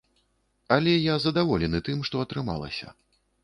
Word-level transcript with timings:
Але 0.75 0.93
я 1.13 1.19
задаволены 1.27 1.85
тым, 1.91 2.03
што 2.11 2.25
атрымалася. 2.27 2.87